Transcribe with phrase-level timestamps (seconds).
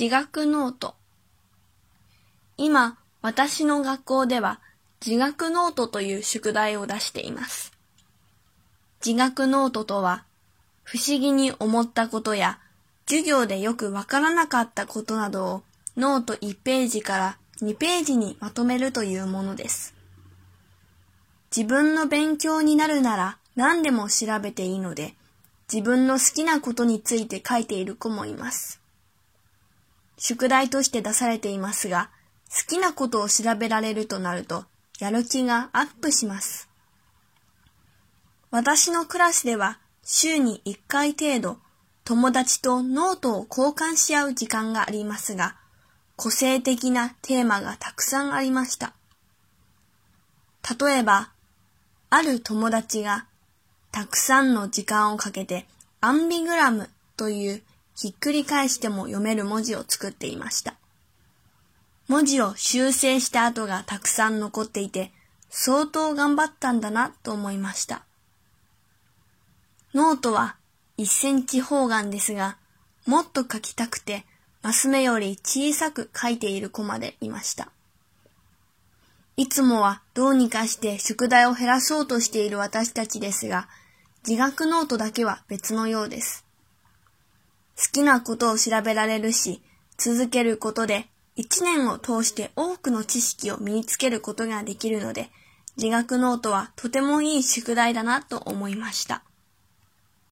[0.00, 0.94] 自学ノート。
[2.56, 4.58] 今、私の学校では
[5.04, 7.74] 自学ノートという宿題を出しています。
[9.04, 10.24] 自学ノートとは、
[10.84, 12.60] 不思議に思ったことや、
[13.06, 15.62] 授業でよくわからなかったことなどを
[15.98, 19.94] ノート1ページから2ページにまとめるというものです。
[21.54, 25.14] 自分の勉強になるなら何でも調べていいので、
[25.70, 28.79] 自分の好きなことについて書いている子もいます。
[30.22, 32.10] 宿題として出されていますが、
[32.50, 34.66] 好きなことを調べられるとなると、
[34.98, 36.68] やる気がアップします。
[38.50, 41.58] 私のクラスでは、週に1回程度、
[42.04, 45.56] 友達とノートを交換し合う時間がありますが、
[46.16, 48.92] 個性的なテーマがたくさんありました。
[50.78, 51.30] 例えば、
[52.10, 53.24] ある友達が
[53.90, 55.66] たくさんの時間をかけて
[56.02, 57.62] アンビグラムという
[57.96, 60.74] ひっくり返しても読める文字を作っていました。
[62.08, 65.12] 文字を修正した跡がたくさん残っていて、
[65.48, 68.04] 相当頑張ったんだなと思いました。
[69.94, 70.56] ノートは
[70.98, 72.56] 1センチ方眼ですが、
[73.06, 74.24] もっと書きたくて、
[74.62, 77.70] マス目より小さく書いている子までいました。
[79.36, 83.68] いつもはどうにかして宿題を減らそうとしている私たちですが、
[84.28, 86.44] 自学ノートだけは別のようです。
[87.80, 89.62] 好きなことを調べられるし、
[89.96, 95.30] 続けることで一年を通して多くの知識を身につけることができるので、
[95.78, 99.22] 自学ノートはとてもいい宿題だなと思いました。